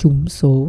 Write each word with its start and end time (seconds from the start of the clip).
Trúng 0.00 0.28
số. 0.28 0.68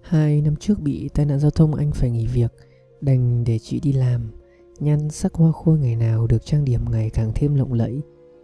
Hai 0.00 0.40
năm 0.40 0.56
trước 0.56 0.80
bị 0.80 1.08
tai 1.14 1.26
nạn 1.26 1.38
giao 1.38 1.50
thông, 1.50 1.74
anh 1.74 1.92
phải 1.92 2.10
nghỉ 2.10 2.26
việc, 2.26 2.52
Đành 3.00 3.44
để 3.44 3.58
chị 3.58 3.80
đi 3.80 3.92
làm. 3.92 4.30
Nhan 4.80 5.10
sắc 5.10 5.34
hoa 5.34 5.52
khôi 5.52 5.78
ngày 5.78 5.96
nào 5.96 6.26
được 6.26 6.44
trang 6.44 6.64
điểm 6.64 6.80
ngày 6.90 7.10
càng 7.10 7.32
thêm 7.34 7.54
lộng 7.54 7.72
lẫy. 7.72 8.00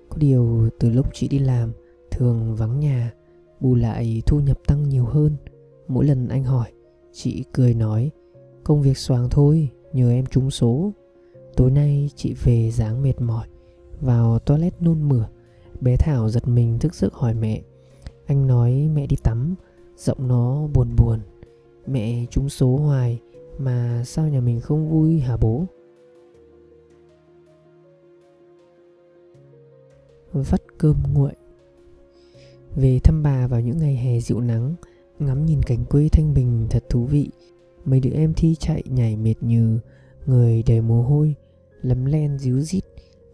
Có 0.09 0.17
điều 0.19 0.69
từ 0.81 0.91
lúc 0.91 1.07
chị 1.15 1.29
đi 1.29 1.39
làm, 1.39 1.73
Thường 2.11 2.57
vắng 2.57 2.81
nhà, 2.81 3.13
Bù 3.61 3.75
lại 3.75 4.23
thu 4.27 4.41
nhập 4.41 4.59
tăng 4.67 4.89
nhiều 4.89 5.05
hơn. 5.05 5.37
Mỗi 5.89 6.05
lần 6.05 6.29
anh 6.29 6.45
hỏi, 6.45 6.73
Chị 7.13 7.45
cười 7.53 7.75
nói, 7.75 8.11
Công 8.65 8.83
việc 8.83 8.99
xoàng 8.99 9.29
thôi, 9.31 9.69
Nhờ 9.93 10.11
em 10.11 10.27
trúng 10.27 10.51
số. 10.51 10.93
Tối 11.57 11.71
nay 11.71 12.11
chị 12.17 12.35
về 12.45 12.71
dáng 12.71 13.03
mệt 13.03 13.21
mỏi, 13.21 13.47
Vào 14.01 14.39
toilet 14.39 14.83
nôn 14.83 15.09
mửa. 15.09 15.27
Bé 15.81 15.97
Thảo 15.97 16.29
giật 16.29 16.49
mình 16.49 16.79
thức 16.79 16.95
giấc 16.95 17.15
hỏi 17.15 17.35
mẹ. 17.35 17.63
Anh 18.27 18.47
nói, 18.47 18.89
mẹ 18.95 19.07
đi 19.07 19.17
tắm. 19.23 19.55
Giọng 19.99 20.29
nó 20.29 20.67
buồn 20.75 20.97
buồn. 20.97 21.21
Mẹ 21.87 22.27
trúng 22.31 22.49
số 22.49 22.77
hoài 22.77 23.21
Mà 23.59 24.03
sao 24.07 24.29
nhà 24.29 24.41
mình 24.41 24.61
không 24.61 24.89
vui 24.89 25.21
hả 25.21 25.37
bố? 25.37 25.65
Vắt 30.33 30.79
cơm 30.79 30.97
nguội. 31.15 31.33
Về 32.77 32.99
thăm 33.05 33.23
bà 33.23 33.47
vào 33.47 33.61
những 33.61 33.79
ngày 33.79 33.97
hè 33.97 34.21
dịu 34.21 34.41
nắng, 34.41 34.75
Ngắm 35.19 35.47
nhìn 35.47 35.63
cảnh 35.63 35.85
quê 35.85 36.09
thanh 36.13 36.35
bình 36.35 36.67
thật 36.71 36.85
thú 36.89 37.05
vị. 37.05 37.31
Mấy 37.85 38.01
đứa 38.01 38.11
em 38.11 38.35
thi 38.37 38.55
chạy 38.55 38.83
nhảy 38.87 39.17
mệt 39.17 39.35
như 39.41 39.79
Người 40.27 40.63
đầy 40.67 40.81
mồ 40.81 41.03
hôi, 41.03 41.35
Lấm 41.83 42.05
len 42.05 42.39
díu 42.39 42.61
dít. 42.61 42.85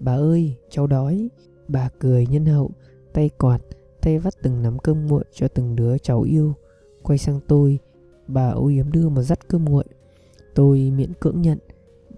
Bà 0.00 0.14
ơi, 0.14 0.54
cháu 0.70 0.86
đói. 0.86 1.28
Bà 1.68 1.88
cười 1.98 2.26
nhân 2.26 2.44
hậu, 2.44 2.70
Tay 3.12 3.30
quạt. 3.38 3.58
Tay 4.04 4.18
vắt 4.18 4.34
từng 4.42 4.62
nắm 4.62 4.78
cơm 4.78 5.06
nguội 5.06 5.24
cho 5.32 5.48
từng 5.48 5.76
đứa 5.76 5.98
cháu 5.98 6.22
yêu. 6.22 6.54
Quay 7.02 7.18
sang 7.18 7.40
tôi, 7.48 7.78
Bà 8.26 8.50
âu 8.50 8.66
yếm 8.66 8.92
đưa 8.92 9.08
một 9.08 9.22
dắt 9.22 9.48
cơm 9.48 9.64
nguội. 9.64 9.84
Tôi 10.54 10.92
miễn 10.96 11.12
cưỡng 11.20 11.42
nhận, 11.42 11.58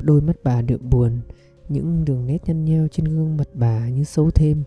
Đôi 0.00 0.20
mắt 0.20 0.36
bà 0.44 0.62
đượm 0.62 0.90
buồn, 0.90 1.20
Những 1.68 2.04
đường 2.04 2.26
nét 2.26 2.38
nhăn 2.46 2.64
nheo 2.64 2.88
trên 2.88 3.06
gương 3.06 3.36
mặt 3.36 3.48
bà 3.54 3.88
như 3.88 4.04
sâu 4.04 4.30
thêm. 4.30 4.64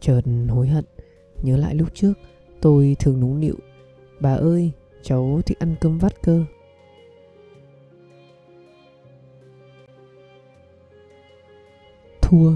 Chợt 0.00 0.20
hối 0.48 0.68
hận, 0.68 0.84
Nhớ 1.42 1.56
lại 1.56 1.74
lúc 1.74 1.88
trước, 1.94 2.12
Tôi 2.60 2.96
thường 2.98 3.20
núng 3.20 3.40
nịu. 3.40 3.56
Bà 4.20 4.34
ơi, 4.34 4.72
cháu 5.02 5.40
thích 5.46 5.58
ăn 5.58 5.74
cơm 5.80 5.98
vắt 5.98 6.22
cơ. 6.22 6.44
Thua. 12.22 12.52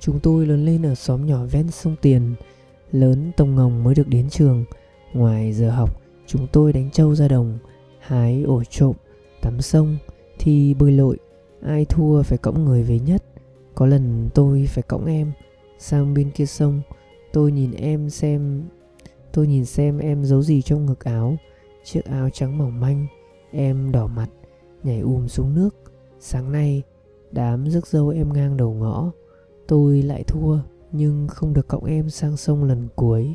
Chúng 0.00 0.20
tôi 0.20 0.46
lớn 0.46 0.64
lên 0.64 0.86
ở 0.86 0.94
xóm 0.94 1.26
nhỏ 1.26 1.44
ven 1.44 1.70
sông 1.70 1.96
Tiền. 2.02 2.34
Lớn 2.92 3.32
tông 3.36 3.54
ngồng 3.54 3.84
mới 3.84 3.94
được 3.94 4.08
đến 4.08 4.30
trường. 4.30 4.64
Ngoài 5.12 5.52
giờ 5.52 5.70
học, 5.70 6.02
Chúng 6.26 6.46
tôi 6.52 6.72
đánh 6.72 6.90
trâu 6.90 7.14
ra 7.14 7.28
đồng, 7.28 7.58
Hái, 7.98 8.42
ổ 8.42 8.64
trộm, 8.64 8.96
Tắm 9.42 9.60
sông, 9.60 9.96
Thi, 10.38 10.74
bơi 10.74 10.92
lội. 10.92 11.18
Ai 11.62 11.84
thua 11.84 12.22
phải 12.22 12.38
cõng 12.38 12.64
người 12.64 12.82
về 12.82 12.98
nhất. 12.98 13.24
Có 13.74 13.86
lần 13.86 14.28
tôi 14.34 14.66
phải 14.68 14.82
cõng 14.82 15.06
em 15.06 15.32
Sang 15.78 16.14
bên 16.14 16.30
kia 16.30 16.46
sông. 16.46 16.80
Tôi 17.32 17.52
nhìn 17.52 17.72
em 17.72 18.10
xem, 18.10 18.62
Tôi 19.32 19.46
nhìn 19.46 19.64
xem 19.64 19.98
em 19.98 20.24
giấu 20.24 20.42
gì 20.42 20.62
trong 20.62 20.86
ngực 20.86 21.04
áo. 21.04 21.36
Chiếc 21.84 22.04
áo 22.04 22.30
trắng 22.30 22.58
mỏng 22.58 22.80
manh, 22.80 23.06
Em 23.50 23.92
đỏ 23.92 24.06
mặt, 24.06 24.28
Nhảy 24.82 25.00
ùm 25.00 25.26
xuống 25.26 25.54
nước. 25.54 25.70
Sáng 26.20 26.52
nay, 26.52 26.82
Đám 27.30 27.66
rước 27.66 27.86
dâu 27.86 28.08
em 28.08 28.32
ngang 28.32 28.56
đầu 28.56 28.72
ngõ. 28.72 29.12
Tôi 29.66 30.02
lại 30.02 30.24
thua. 30.24 30.58
Nhưng 30.92 31.28
không 31.28 31.52
được 31.52 31.68
cõng 31.68 31.84
em 31.84 32.10
sang 32.10 32.36
sông 32.36 32.64
lần 32.64 32.88
cuối. 32.96 33.34